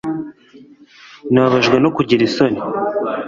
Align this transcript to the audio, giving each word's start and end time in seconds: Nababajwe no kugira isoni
Nababajwe 1.31 1.77
no 1.83 1.89
kugira 1.95 2.21
isoni 2.27 2.59